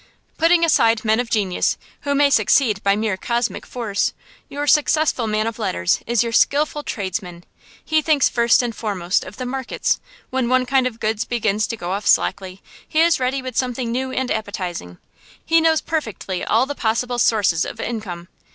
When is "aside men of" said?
0.65-1.29